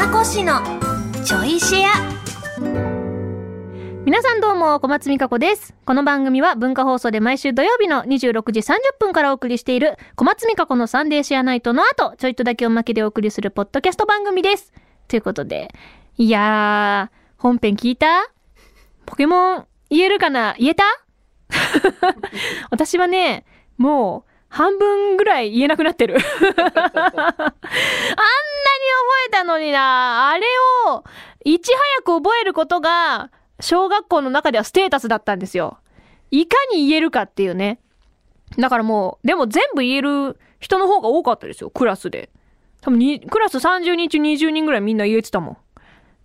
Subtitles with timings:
[0.00, 0.60] 馬越の
[1.24, 1.90] ちょいシェア
[4.04, 5.74] 皆さんどうも、小松美香子です。
[5.84, 14.72] この番組は文化放送で毎週土曜日の26時30分からお送りしている小松美香子のサンデーシェアナイトの後、ちょいとだけおまけでお送りするポッドキャスト番組です。
[15.08, 15.74] ということで、
[16.16, 18.30] いやー、本編聞いた？
[19.04, 20.54] ポケモン言えるかな？
[20.60, 20.84] 言えた？
[22.70, 23.44] 私はね、
[23.78, 26.16] もう半分ぐらい言えなくなってる。
[26.16, 26.24] あんなに
[27.36, 27.52] 覚
[29.26, 30.46] えたのにな、あれ
[30.86, 31.04] を
[31.44, 33.30] いち早く覚えることが
[33.60, 35.78] 小学校の中ではステータスだったんですよ。
[36.30, 37.80] いかに言えるかっていうね。
[38.58, 42.30] だからもう、でも全部言える人の方が多かったですよ、クラスで。
[42.80, 45.56] 多分に、クラス30人中20人ぐらいみんな言えてたもん。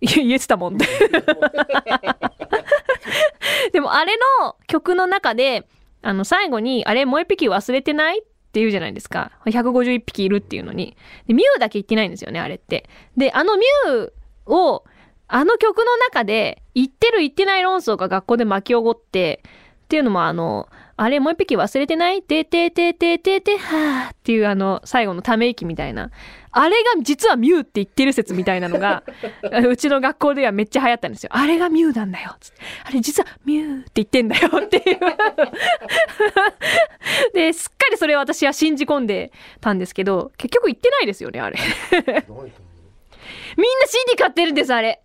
[0.00, 0.86] 言えてたもんって。
[3.72, 5.66] でもあれの曲の中で、
[6.04, 8.20] あの、最後に、あれ、もう一匹忘れてない？
[8.20, 8.22] っ
[8.54, 9.32] て言うじゃないですか。
[9.46, 10.96] 151匹いるっていうのに。
[11.26, 12.88] で、ミュウだけ言ってないんですよね、あれって。
[13.16, 14.12] で、あのミュウ
[14.46, 14.84] を、
[15.26, 19.42] あの曲の中で、言ってる言ってない論争が学校で巻き起こって、
[19.84, 22.22] っていうのもあの、あれもう一匹忘れてない？
[22.22, 26.10] ててててててはーっていうあの、最後のため息みたいな。
[26.56, 29.02] あれが実はミュウって言ってる説みたいなのが、
[29.68, 31.30] うちの学校ではめっちゃ流行ったんですよ。
[31.32, 32.36] あれがミュウなんだよ。
[32.40, 35.00] つってあれ実はミュウって言ってんだよっていう。
[37.34, 41.58] で、すっかりそれを私は信じ込んでたんですけど、結局言ってないですよね、あれ。
[41.90, 42.12] みんな
[43.86, 45.00] CD 買ってるんです、あれ。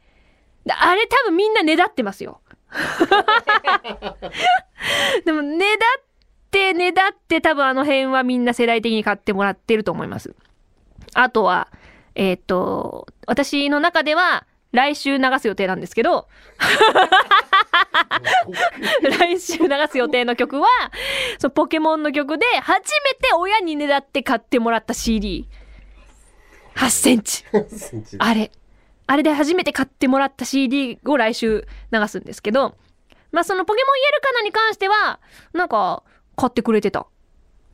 [0.65, 2.41] であれ多分みんなねだってますよ。
[7.41, 10.35] 多分あの辺はみんな世代的に買ってもらってると思います。
[11.13, 11.69] あとは、
[12.15, 16.27] えっ、と、私の中では来週流す予定なんですけど、
[19.01, 20.67] 来週流す予定の曲は、
[21.39, 25.47] そのポケモンの曲で初めて親にねだって買ってもらった CD。
[26.75, 27.43] 8センチ。
[28.19, 28.51] あれ。
[29.07, 32.77] あれで初めて買ってもらった CD を来週流すんですけど、
[33.31, 35.19] まあそのポケモン言えるかなに関しては、
[35.51, 36.03] なんか
[36.35, 37.07] 買ってくれてた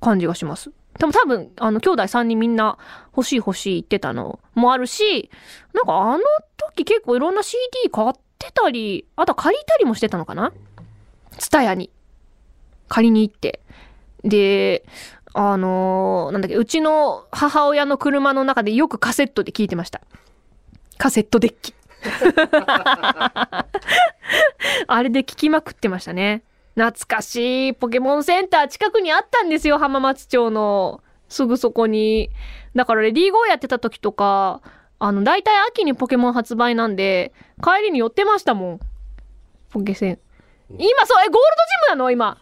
[0.01, 0.71] 感じがします。
[0.99, 2.77] でも多分、あの、兄弟3人みんな
[3.15, 5.29] 欲しい欲しい言ってたのもあるし、
[5.73, 6.23] なんかあの
[6.57, 7.59] 時結構いろんな CD
[7.91, 10.53] 買ってたり、あと借りたりもしてたのかな？
[11.37, 11.91] ツタヤに。
[12.87, 13.59] 借りに行って。
[14.23, 14.85] で、
[15.33, 20.01] あのーなんだっけ、うちの母親の車の中でよくカセットで聞いてました。
[20.97, 21.73] カセットデッキ。
[24.87, 26.43] あれで聞きまくってましたね。
[26.75, 31.01] 懐かしいポケモンセンター近くにあったんですよ、浜松町の。
[31.27, 32.29] すぐそこに。
[32.75, 34.61] だからレディーゴーやってた時とか、
[34.99, 38.79] あの、大体秋にポケモン発売なんで、帰りに寄ってましたもん。
[39.71, 40.19] ポケセン。
[40.69, 41.41] 今そう、え、ゴールドジ
[41.91, 42.11] ムなの？
[42.11, 42.37] 今。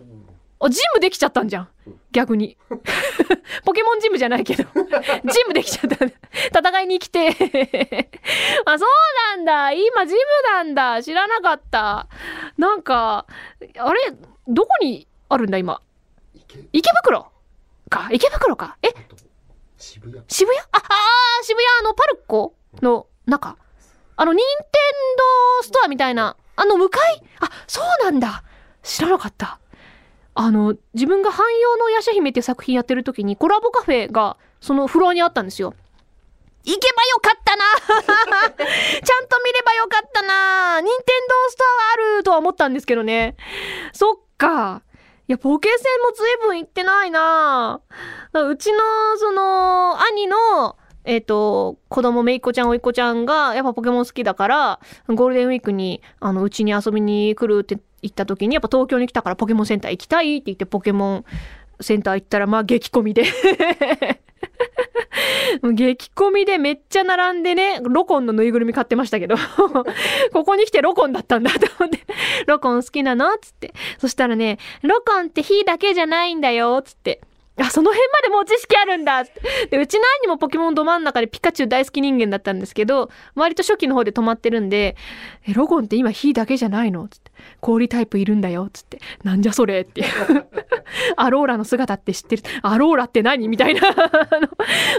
[0.60, 1.70] あ、ジムできちゃったんじゃん。
[2.12, 2.58] 逆に。
[3.66, 4.64] ポケモンジムじゃないけど。
[4.64, 5.90] ジムできちゃっ
[6.52, 6.60] た。
[6.70, 7.30] 戦いに来て。
[8.66, 8.90] あ、そう
[9.36, 9.72] なんだ。
[9.72, 10.20] 今ジム
[10.52, 11.04] なんだ。
[11.04, 12.08] 知らなかった。
[12.58, 13.26] なんか、
[13.78, 14.14] あれ、
[14.48, 15.82] どこにあるんだ今？
[16.72, 17.32] 池袋？
[17.90, 18.10] か。
[18.12, 18.78] 池袋か。
[18.82, 18.90] え、
[19.78, 20.60] 渋谷渋谷？
[20.72, 22.56] あ、あー渋谷あのパルコ？
[22.82, 23.58] の中？
[24.16, 24.68] あの、ニンテン
[25.18, 26.38] ドーストアみたいな。
[26.56, 27.24] あの向かい？
[27.40, 28.44] あ、そうなんだ。
[28.84, 29.60] 知らなかった。
[30.36, 35.74] あの、自分が汎用のヤシャ姫って作品やってる時にコラボカフェがそのフロアにあったんですよ。
[36.66, 37.66] 行けばよかったな
[38.56, 43.36] ちゃんと見ればよかったな任天堂ストアはあるとは思ったんですけどね。
[43.92, 44.82] そっか。
[45.28, 47.82] いや、ポケセンも随分行ってないな
[48.34, 48.80] うちの、
[49.18, 61.26] その、兄の、えっ、と、子供めいっ子ちゃんおいっ子ちゃんが、やっぱポケモン好きだから、ゴールデンウィークに、あの、うちに遊びに来るって行った時に、やっぱ東京に来たからポケモンセンター行きたいって言ってポケモン
[61.82, 63.24] センター行ったら、まあ激混みで。
[65.74, 69.36] 激混みでめっちゃ並んでね、ロコンのぬいぐるみ買ってましたけど、
[70.34, 72.00] ここに来てロコンだったんだと思って、
[72.48, 73.38] ロコン好きなの？
[73.38, 73.74] つって。
[74.00, 77.22] そしたらね、ロコンって火だけじゃないんだよつって。
[77.56, 84.96] あ、その辺までもう知識あるんだで、うちの兄もポケモンど真ん中でピカチュウ大好き人間だったんですけど、割と初期の方で止まってるんで、
[85.48, 87.08] え、ロゴンって今火だけじゃないの？
[87.08, 87.32] つって。
[87.60, 89.00] 氷タイプいるんだよつって。
[89.24, 90.08] なんじゃそれっていう。
[91.16, 93.88] アローラの姿って知ってるアローラって何みたいな。
[93.88, 93.94] あ
[94.40, 94.50] の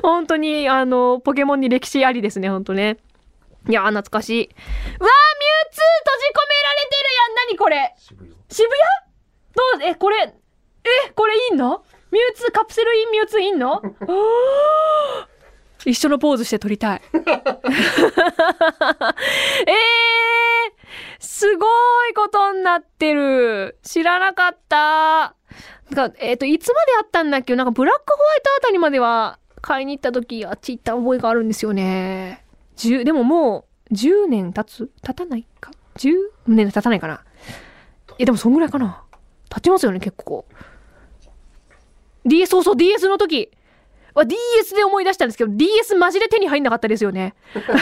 [0.03, 2.99] 本当に、あの、ポケモンに歴史ありですね、本当ね。
[3.69, 4.45] いやー、懐かしい。
[4.45, 5.11] うわー、ミュウ
[5.73, 7.95] ツー閉じ込められてるやん何これ？
[7.99, 8.35] 渋谷？
[8.49, 9.81] 渋谷？
[9.81, 9.91] どう？
[9.91, 10.35] え、これ、
[10.85, 11.83] え、これいいの？
[12.15, 13.83] ミュウツー、カプセルインミュウツーいんの？
[15.85, 17.03] 一緒のポーズして撮りたい。
[17.13, 17.25] えー、
[21.19, 21.67] すご
[22.09, 23.79] いことになってる。
[23.83, 25.35] 知らなかった。
[25.91, 27.57] なんか、えっ、と、いつまであったんだっけ？
[27.57, 32.45] なんか、ブラックホワイトあたりまでは買いに行った時、あっち行った覚えがあるんですよね。
[32.77, 34.89] 10でももう10年経つ？
[35.03, 36.13] 経たないか？10
[36.47, 37.23] 年経たないかな
[38.19, 39.03] えでもそんぐらいかな
[39.51, 40.45] 経ちますよね結構
[42.25, 43.50] DS そうそう DS の時。
[44.15, 47.35] わ DS で思い出したんですけど DS マジで手に入んなかったですよね。
[47.55, 47.75] DS ほん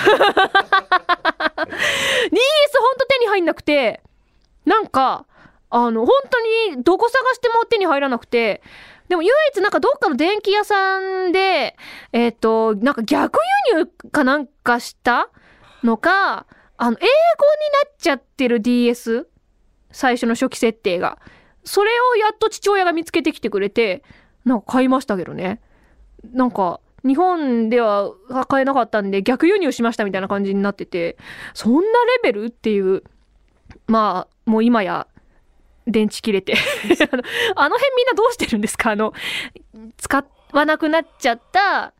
[2.96, 4.02] と手に入んなくて
[4.64, 5.26] なんか
[5.68, 6.40] あの本当
[6.74, 8.62] にどこ探しても手に入らなくて
[9.08, 11.76] でも唯一なんかどっかの電気屋さんで
[12.12, 13.38] えっ、となんか逆
[13.74, 15.28] 輸入かなんかした
[15.82, 16.46] のか
[16.78, 17.06] あの英語にな
[17.90, 19.28] っちゃってる DS
[19.90, 21.18] 最初の初期設定が。
[21.64, 24.02] それをやっと父親が見つけてきてくれて
[24.44, 25.60] なんか買いましたけどね。
[26.32, 28.12] なんか日本では
[28.48, 31.16] 買えなかったんで逆輸入しましたみたいな感じになってて
[31.52, 31.86] そんなレ
[32.22, 33.02] ベルっていう
[33.88, 35.08] まあもう今や
[35.86, 36.54] 電池切れて。
[36.54, 36.56] あ
[37.16, 37.22] の
[37.56, 38.90] あの辺みんなどうしてるんですか？
[38.92, 39.12] あの
[39.96, 41.92] 使わなくなっちゃった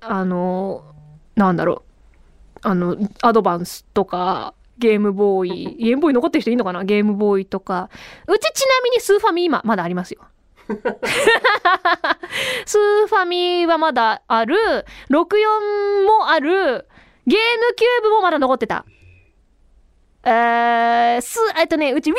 [0.00, 0.84] あの
[1.34, 2.58] なんだろう。
[2.66, 5.76] あのアドバンスとかゲームボーイ。
[5.82, 6.84] ゲームボーイ残ってる人いいのかな？
[6.84, 7.90] ゲームボーイとか。
[8.28, 10.20] うちちなみにスーファミ今まだありますよ
[12.66, 14.56] スーファミはまだある
[15.10, 16.86] 64もある
[17.26, 18.84] ゲームキューブもまだ残ってた
[20.26, 22.14] え、す、えっとね、うち Wii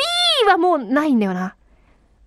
[0.48, 1.56] はもうないんだよな。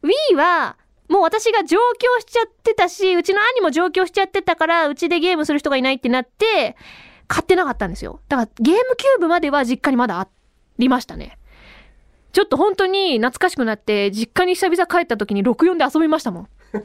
[0.04, 0.76] Wii は、
[1.08, 6.76] もう私が上京しちゃってたし、うちの兄も上京しちゃってたから、うちでゲームする人がいないってなって、
[7.28, 8.20] 買ってなかったんですよ。
[8.28, 10.28] だからゲームキューブまでは実家にまだあ
[10.78, 11.38] りましたね。
[12.32, 16.48] ちょっと本当に懐かしくなって、実家に久々帰った時に64で遊びましたもん。
[16.74, 16.78] ウ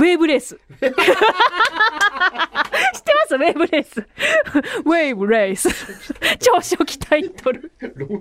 [0.00, 0.58] ェーブレース。
[0.80, 0.94] 知ってま
[3.28, 3.34] す？
[3.34, 4.00] ウェーブレース。
[4.00, 5.68] ウェーブレース。
[6.38, 7.70] 超初期タイトル。
[7.80, 8.16] ウェーブレ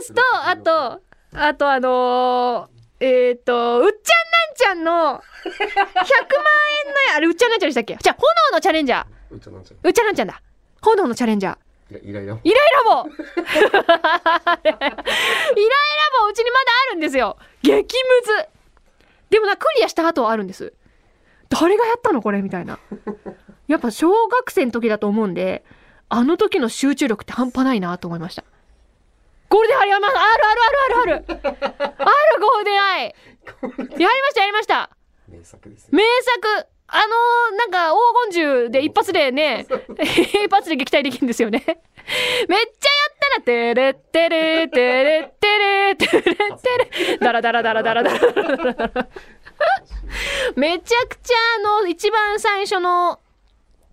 [0.00, 1.00] ースと、あと、
[1.34, 5.12] あとあのー、えっ、と、うっちゃんなんちゃんの100万円
[6.92, 7.96] のや、あれうっちゃんなんちゃんでしたっけ？
[8.00, 9.06] じゃあ、炎のチャレンジャー。
[9.30, 9.64] うっちゃんなん
[10.14, 10.42] ちゃんだ。
[10.82, 11.56] 炎のチャレンジャー。
[11.98, 12.40] イライライライラ
[12.84, 13.20] ボイラ
[14.64, 14.88] イラ
[16.20, 17.36] ボうちにまだあるんですよ。
[17.62, 17.84] 激ム
[18.24, 18.48] ズ。
[19.30, 20.72] でもなクリアした後はあるんです。
[21.48, 22.78] 誰がやったのこれみたいな。
[23.68, 25.64] やっぱ小学生の時だと思うんで
[26.08, 28.44] あの時の集中力って半端ないなと思いました。
[29.48, 31.24] ゴールデンアイあるあるあるあるあるある。
[31.24, 33.04] あるゴールデンアイ。
[33.04, 34.90] やりましたやりました。
[35.28, 37.96] 名作ですよ名作あのー、なんか黄
[38.32, 39.66] 金銃で一発でね
[39.98, 41.62] 一発で撃退できるんですよね。
[41.64, 47.18] めっちゃやったらてれってれてれってれてれってれ。
[47.18, 49.08] ダラダラダラダラダラダラダラ。
[50.54, 53.18] めちゃくちゃあの一番最初の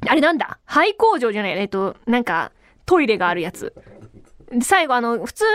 [0.06, 0.60] あれなんだ？
[0.66, 1.58] 廃工場じゃない？
[1.58, 2.52] えっとなんか
[2.86, 3.74] トイレがあるやつ。
[4.62, 5.46] 最後あの普通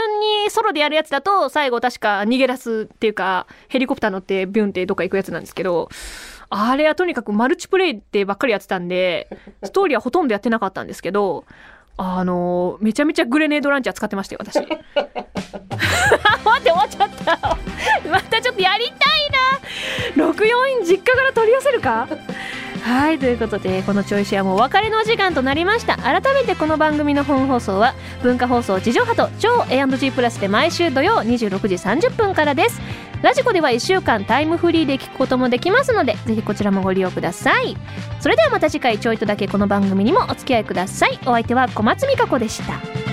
[0.44, 5.88] にソロでやるやつだと最後確か逃げ出すっていうかヘリコプター乗ってビュンってどっか行くやつなんですけど
[6.50, 9.28] あれはとにかくマルチプレイってばっかりやってたんで
[9.64, 11.44] ストーリーはほとんどやってなかったんですけど
[11.96, 14.56] あのめちゃめちゃグレネードランチャー使ってましたよ私。
[16.44, 17.56] 待って終わっちゃった。
[18.10, 19.30] またちょっとやりたい
[20.18, 20.32] な。
[20.32, 22.08] 64実家から取り寄せるか？
[22.82, 25.96] はいということでこのちょいシェアもお別れのお時間となりました。
[25.96, 32.80] 改めてこの番組の本放送は文化放送地上波と超 A&G プラスで毎週土曜26時30分からです
[33.24, 37.74] ラジコでは1週間タイムフリーで聞くこともできますのでぜひこちらもご利用ください。
[38.20, 41.18] それではまた次回ちょいとだけこの番組にもお付き合いください。
[41.22, 43.03] お相手は小松美香子でした。